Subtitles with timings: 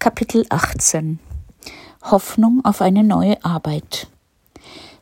[0.00, 1.18] Kapitel 18
[2.10, 4.06] Hoffnung auf eine neue Arbeit.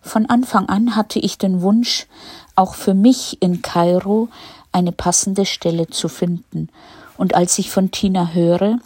[0.01, 2.09] Von Anfang an hatte ich den Wunsch,
[2.57, 4.29] auch für mich in Kairo
[4.73, 6.69] eine passende Stelle zu finden,
[7.17, 8.81] und als ich von Tina höre,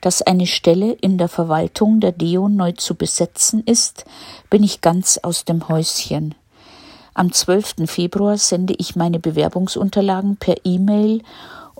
[0.00, 4.06] dass eine Stelle in der Verwaltung der Deo neu zu besetzen ist,
[4.48, 6.34] bin ich ganz aus dem Häuschen.
[7.12, 7.84] Am 12.
[7.84, 11.20] Februar sende ich meine Bewerbungsunterlagen per E-Mail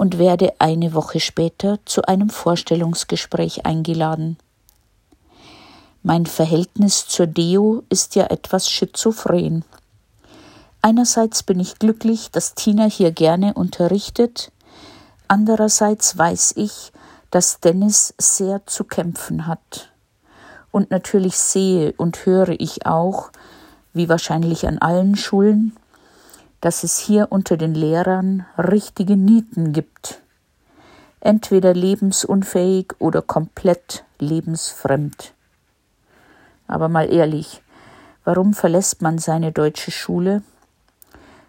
[0.00, 4.38] und werde eine Woche später zu einem Vorstellungsgespräch eingeladen.
[6.02, 9.62] Mein Verhältnis zur Deo ist ja etwas schizophren.
[10.80, 14.50] Einerseits bin ich glücklich, dass Tina hier gerne unterrichtet,
[15.28, 16.92] andererseits weiß ich,
[17.30, 19.92] dass Dennis sehr zu kämpfen hat.
[20.70, 23.32] Und natürlich sehe und höre ich auch,
[23.92, 25.76] wie wahrscheinlich an allen Schulen,
[26.60, 30.20] dass es hier unter den Lehrern richtige Nieten gibt.
[31.20, 35.34] Entweder lebensunfähig oder komplett lebensfremd.
[36.66, 37.62] Aber mal ehrlich,
[38.24, 40.42] warum verlässt man seine deutsche Schule?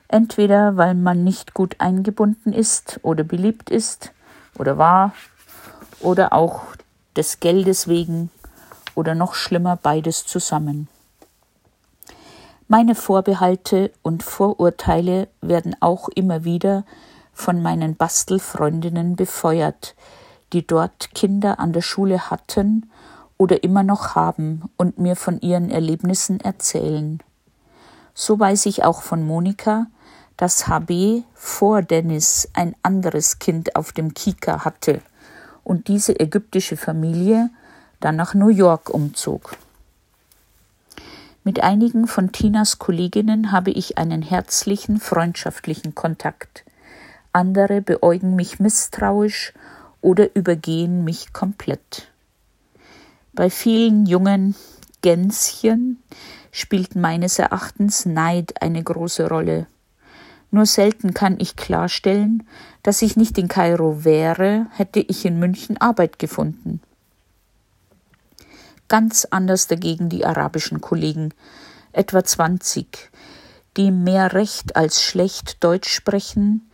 [0.07, 4.11] Entweder weil man nicht gut eingebunden ist oder beliebt ist
[4.57, 5.13] oder war,
[6.01, 6.63] oder auch
[7.15, 8.29] des Geldes wegen
[8.95, 10.87] oder noch schlimmer beides zusammen.
[12.71, 16.85] Meine Vorbehalte und Vorurteile werden auch immer wieder
[17.33, 19.93] von meinen Bastelfreundinnen befeuert,
[20.53, 22.89] die dort Kinder an der Schule hatten
[23.37, 27.19] oder immer noch haben und mir von ihren Erlebnissen erzählen.
[28.13, 29.87] So weiß ich auch von Monika,
[30.37, 35.01] dass HB vor Dennis ein anderes Kind auf dem Kika hatte
[35.65, 37.49] und diese ägyptische Familie
[37.99, 39.57] dann nach New York umzog.
[41.43, 46.63] Mit einigen von Tinas Kolleginnen habe ich einen herzlichen, freundschaftlichen Kontakt.
[47.33, 49.51] Andere beäugen mich misstrauisch
[50.01, 52.11] oder übergehen mich komplett.
[53.33, 54.53] Bei vielen jungen
[55.01, 56.03] Gänschen
[56.51, 59.65] spielt meines Erachtens Neid eine große Rolle.
[60.51, 62.43] Nur selten kann ich klarstellen,
[62.83, 66.81] dass ich nicht in Kairo wäre, hätte ich in München Arbeit gefunden.
[68.91, 71.33] Ganz anders dagegen die arabischen Kollegen,
[71.93, 73.09] etwa 20,
[73.77, 76.69] die mehr recht als schlecht Deutsch sprechen,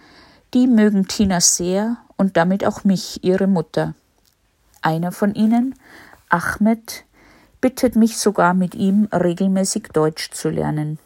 [0.55, 3.93] die mögen Tina sehr und damit auch mich, ihre Mutter.
[4.81, 5.75] Einer von ihnen,
[6.27, 7.05] Ahmed,
[7.61, 10.97] bittet mich sogar mit ihm regelmäßig Deutsch zu lernen.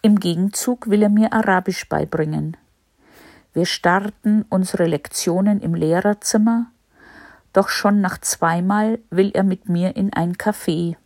[0.00, 2.56] Im Gegenzug will er mir Arabisch beibringen.
[3.52, 6.68] Wir starten unsere Lektionen im Lehrerzimmer,
[7.52, 10.96] doch schon nach zweimal will er mit mir in ein Café.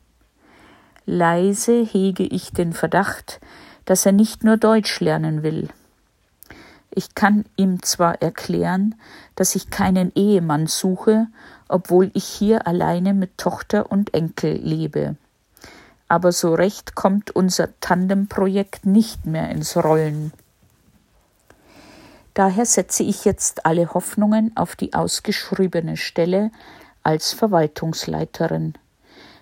[1.06, 3.41] Leise hege ich den Verdacht,
[3.84, 5.69] dass er nicht nur Deutsch lernen will.
[6.91, 8.94] Ich kann ihm zwar erklären,
[9.34, 11.27] dass ich keinen Ehemann suche,
[11.69, 15.16] obwohl ich hier alleine mit Tochter und Enkel lebe.
[16.09, 20.32] Aber so recht kommt unser Tandemprojekt nicht mehr ins Rollen.
[22.34, 26.50] Daher setze ich jetzt alle Hoffnungen auf die ausgeschriebene Stelle
[27.05, 28.75] als Verwaltungsleiterin.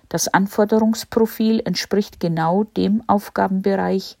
[0.09, 4.17] Das Anforderungsprofil entspricht genau dem Aufgabenbereich,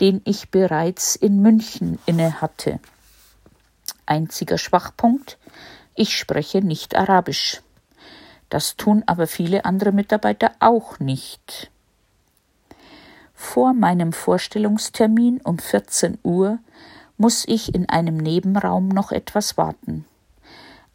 [0.00, 2.78] den ich bereits in München inne hatte.
[4.06, 5.38] Einziger Schwachpunkt,
[5.96, 7.62] ich spreche nicht Arabisch.
[8.48, 11.70] Das tun aber viele andere Mitarbeiter auch nicht.
[13.34, 16.58] Vor meinem Vorstellungstermin um 14 Uhr
[17.16, 20.04] muss ich in einem Nebenraum noch etwas warten.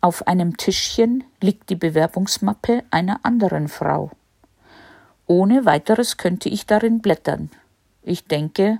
[0.02, 4.12] Auf einem Tischchen liegt die Bewerbungsmappe einer anderen Frau.
[5.28, 7.50] Ohne weiteres könnte ich darin blättern.
[8.02, 8.80] Ich denke,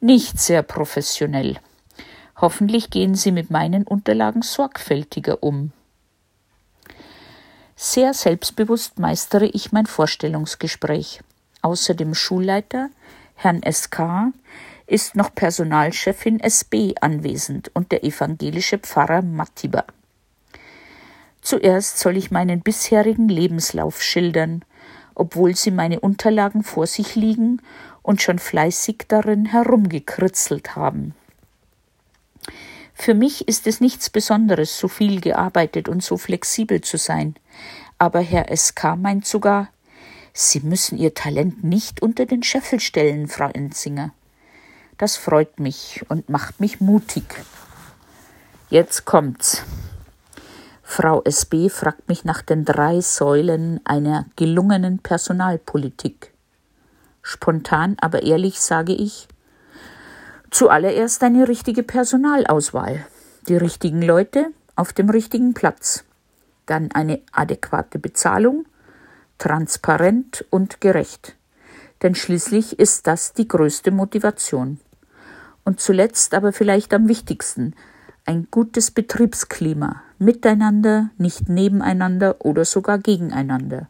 [0.00, 1.58] nicht sehr professionell.
[2.36, 5.72] Hoffentlich gehen Sie mit meinen Unterlagen sorgfältiger um.
[7.76, 11.22] Sehr selbstbewusst meistere ich mein Vorstellungsgespräch.
[11.62, 12.90] Außer dem Schulleiter,
[13.34, 14.32] Herrn SK,
[14.86, 19.84] ist noch Personalchefin SB anwesend und der evangelische Pfarrer Mattiba.
[21.40, 24.64] Zuerst soll ich meinen bisherigen Lebenslauf schildern,
[25.14, 27.60] obwohl sie meine Unterlagen vor sich liegen
[28.02, 31.14] und schon fleißig darin herumgekritzelt haben.
[32.94, 37.34] Für mich ist es nichts Besonderes, so viel gearbeitet und so flexibel zu sein.
[37.98, 39.68] Aber Herr SK meint sogar,
[40.32, 44.12] Sie müssen Ihr Talent nicht unter den Scheffel stellen, Frau Enzinger.
[44.98, 47.24] Das freut mich und macht mich mutig.
[48.70, 49.62] Jetzt kommt's.
[50.82, 56.32] Frau SB fragt mich nach den drei Säulen einer gelungenen Personalpolitik.
[57.22, 59.26] Spontan, aber ehrlich sage ich,
[60.50, 63.04] zuallererst eine richtige Personalauswahl,
[63.48, 66.04] die richtigen Leute auf dem richtigen Platz.
[66.66, 68.64] dann eine adäquate Bezahlung,
[69.36, 71.36] transparent und gerecht.
[72.04, 74.78] Denn schließlich ist das die größte Motivation.
[75.64, 77.74] Und zuletzt aber vielleicht am wichtigsten,
[78.26, 83.88] ein gutes Betriebsklima, miteinander, nicht nebeneinander oder sogar gegeneinander.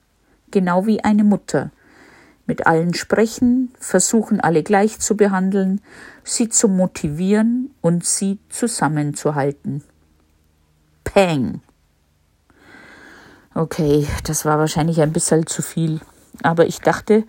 [0.52, 1.72] Genau wie eine Mutter.
[2.46, 5.81] Mit allen sprechen, versuchen alle gleich zu behandeln,
[6.22, 9.82] sie zu motivieren und sie zusammenzuhalten.
[11.02, 11.62] Peng.
[13.55, 16.00] Okay, das war wahrscheinlich ein bisschen zu viel,
[16.43, 17.25] aber ich dachte,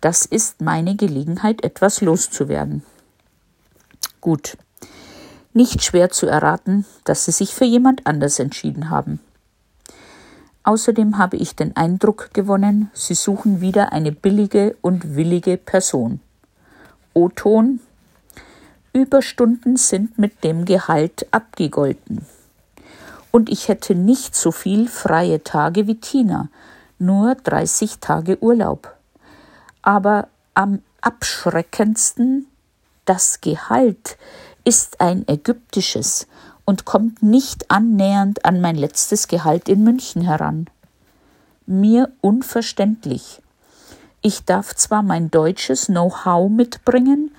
[0.00, 2.82] das ist meine Gelegenheit, etwas loszuwerden.
[4.20, 4.56] Gut.
[5.52, 9.20] Nicht schwer zu erraten, dass Sie sich für jemand anders entschieden haben.
[10.62, 16.20] Außerdem habe ich den Eindruck gewonnen, Sie suchen wieder eine billige und willige Person.
[17.14, 17.80] O-Ton
[18.92, 22.26] Überstunden sind mit dem Gehalt abgegolten.
[23.30, 26.48] Und ich hätte nicht so viel freie Tage wie Tina,
[26.98, 28.97] nur 30 Tage Urlaub.
[29.82, 32.46] Aber am abschreckendsten
[33.04, 34.18] das Gehalt
[34.64, 36.26] ist ein ägyptisches
[36.66, 40.68] und kommt nicht annähernd an mein letztes Gehalt in München heran.
[41.64, 43.40] Mir unverständlich.
[44.20, 47.34] Ich darf zwar mein deutsches Know-how mitbringen,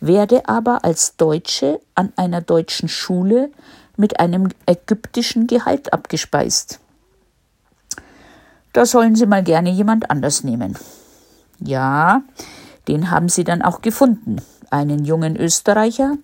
[0.00, 3.50] werde aber als Deutsche an einer deutschen Schule
[3.96, 6.80] mit einem ägyptischen Gehalt abgespeist.
[8.74, 10.76] Da sollen Sie mal gerne jemand anders nehmen.
[11.60, 12.22] Ja,
[12.88, 16.16] den haben sie dann auch gefunden, einen jungen Österreicher,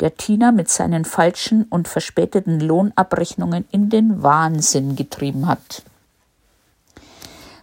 [0.00, 5.82] der Tina mit seinen falschen und verspäteten Lohnabrechnungen in den Wahnsinn getrieben hat.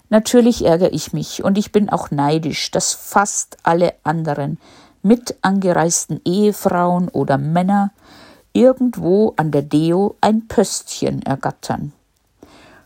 [0.10, 4.58] Natürlich ärgere ich mich und ich bin auch neidisch, dass fast alle anderen
[5.04, 7.92] mit angereisten Ehefrauen oder Männer
[8.54, 11.94] irgendwo an der Deo ein Pöstchen ergattern.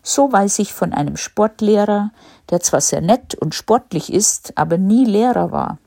[0.04, 2.12] So weiß ich von einem Sportlehrer,
[2.50, 5.78] der zwar sehr nett und sportlich ist, aber nie Lehrer war.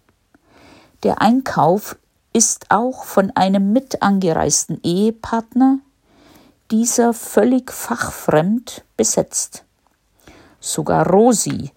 [1.02, 1.96] Der Einkauf
[2.32, 5.78] ist auch von einem mit angereisten Ehepartner,
[6.70, 9.64] dieser völlig fachfremd, besetzt.
[10.60, 11.70] Sogar Rosi,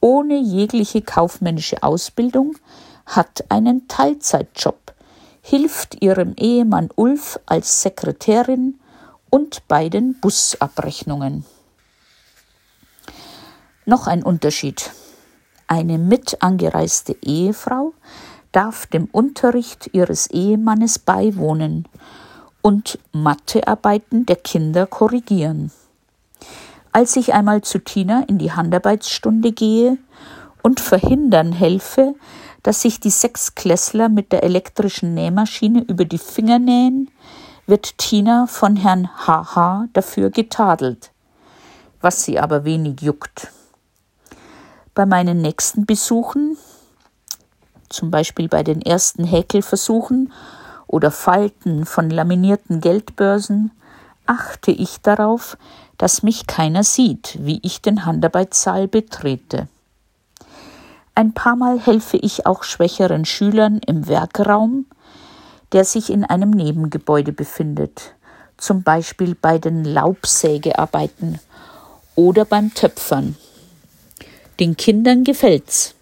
[0.00, 2.56] ohne jegliche kaufmännische Ausbildung,
[3.06, 4.92] hat einen Teilzeitjob,
[5.40, 8.80] hilft ihrem Ehemann Ulf als Sekretärin
[9.30, 11.44] und bei den Busabrechnungen.
[13.86, 14.92] Noch ein Unterschied.
[15.66, 17.92] Eine mit angereiste Ehefrau
[18.50, 21.86] darf dem Unterricht ihres Ehemannes beiwohnen
[22.62, 25.70] und Mathearbeiten der Kinder korrigieren.
[26.92, 29.98] Als ich einmal zu Tina in die Handarbeitsstunde gehe
[30.62, 32.14] und verhindern helfe,
[32.62, 37.10] dass sich die Sechsklässler mit der elektrischen Nähmaschine über die Finger nähen,
[37.66, 41.10] wird Tina von Herrn HH dafür getadelt,
[42.00, 43.50] was sie aber wenig juckt.
[44.94, 46.56] Bei meinen nächsten Besuchen,
[47.88, 50.32] zum Beispiel bei den ersten Häkelversuchen
[50.86, 53.72] oder Falten von laminierten Geldbörsen,
[54.26, 55.58] achte ich darauf,
[55.98, 59.66] dass mich keiner sieht, wie ich den Handarbeitssaal betrete.
[61.16, 64.86] Ein paar Mal helfe ich auch schwächeren Schülern im Werkraum,
[65.72, 68.14] der sich in einem Nebengebäude befindet,
[68.58, 71.40] zum Beispiel bei den Laubsägearbeiten
[72.14, 73.36] oder beim Töpfern.
[74.60, 75.96] Den Kindern gefällt's.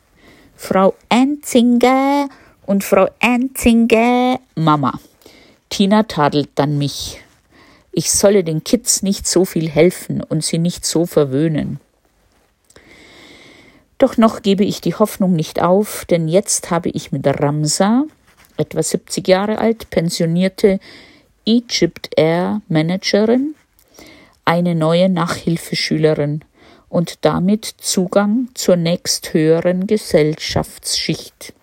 [0.56, 2.28] Frau Anzinger
[2.66, 5.00] und Frau Anzinger Mama.
[5.70, 7.22] Tina tadelt dann mich.
[7.92, 11.80] Ich solle den Kids nicht so viel helfen und sie nicht so verwöhnen.
[13.96, 18.04] Doch noch gebe ich die Hoffnung nicht auf, denn jetzt habe ich mit Ramsa,
[18.58, 20.78] etwa 70 Jahre alt, pensionierte
[21.46, 23.54] Egypt Air Managerin,
[24.44, 26.44] eine neue Nachhilfeschülerin
[26.92, 31.54] und damit Zugang zur nächsthöheren Gesellschaftsschicht.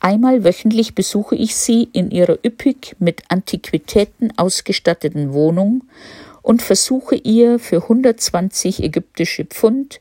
[0.00, 5.84] Einmal wöchentlich besuche ich sie in ihrer üppig mit Antiquitäten ausgestatteten Wohnung
[6.42, 9.98] und versuche ihr für 120 ägyptische Pfund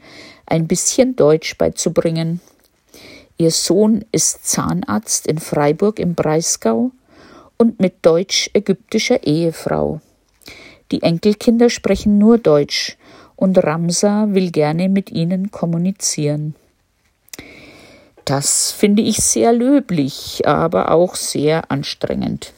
[0.48, 2.42] ein bisschen Deutsch beizubringen.
[3.38, 6.90] Ihr Sohn ist Zahnarzt in Freiburg im Breisgau
[7.58, 10.02] und mit deutsch-ägyptischer Ehefrau.
[10.92, 12.98] Die Enkelkinder sprechen nur Deutsch
[13.40, 16.56] und Ramsa will gerne mit ihnen kommunizieren.
[18.26, 22.52] Das finde ich sehr löblich, aber auch sehr anstrengend.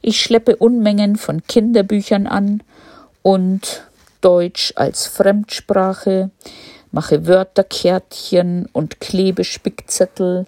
[0.00, 2.64] Ich schleppe Unmengen von Kinderbüchern an
[3.22, 3.84] und
[4.20, 6.30] Deutsch als Fremdsprache,
[6.90, 10.46] mache Wörterkärtchen und klebe Spickzettel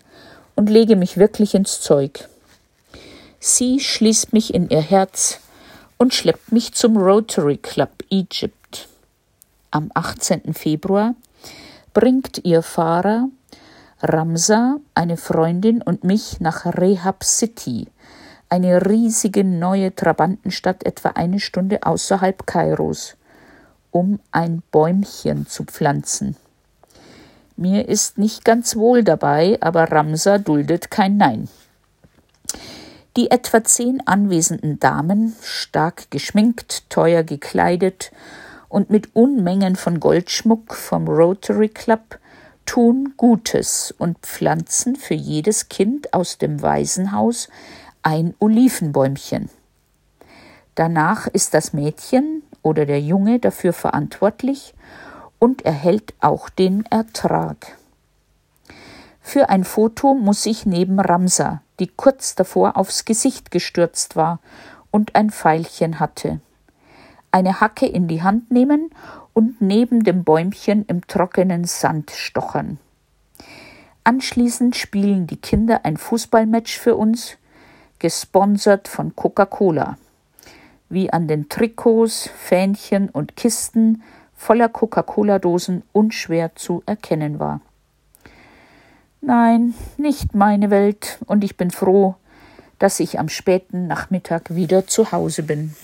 [0.56, 2.28] und lege mich wirklich ins Zeug.
[3.38, 5.38] Sie schließt mich in ihr Herz
[5.96, 8.63] und schleppt mich zum Rotary Club Egypt.
[9.75, 10.54] Am 18.
[10.54, 11.16] Februar
[11.95, 13.28] bringt ihr Fahrer
[14.00, 17.88] Ramsa, eine Freundin und mich nach Rehab City,
[18.49, 23.16] eine riesige neue Trabantenstadt etwa eine Stunde außerhalb Kairos,
[23.90, 26.37] um ein Bäumchen zu pflanzen.
[27.57, 31.49] Mir ist nicht ganz wohl dabei, aber Ramsa duldet kein Nein.
[33.16, 38.12] Die etwa zehn anwesenden Damen, stark geschminkt, teuer gekleidet
[38.75, 42.19] und mit Unmengen von Goldschmuck vom Rotary Club,
[42.66, 47.49] tun Gutes und pflanzen für jedes Kind aus dem Waisenhaus
[48.02, 49.49] ein Olivenbäumchen.
[50.75, 54.75] Danach ist das Mädchen oder der Junge dafür verantwortlich
[55.38, 57.76] und erhält auch den Ertrag.
[59.21, 64.40] Für ein Foto muss ich neben Ramsa, die kurz davor aufs Gesicht gestürzt war
[64.90, 66.40] und ein Pfeilchen hatte,
[67.34, 68.90] eine Hacke in die Hand nehmen
[69.32, 72.78] und neben dem Bäumchen im trockenen Sand stochern.
[74.04, 77.36] Anschließend spielen die Kinder ein Fußballmatch für uns,
[77.98, 79.98] gesponsert von Coca-Cola.
[80.88, 84.04] Wie an den Trikots, Fähnchen und Kisten
[84.36, 87.60] voller Coca-Cola-Dosen unschwer zu erkennen war.
[89.20, 92.14] Nein, nicht meine Welt, und ich bin froh,
[92.78, 95.74] dass ich am späten Nachmittag wieder zu Hause bin.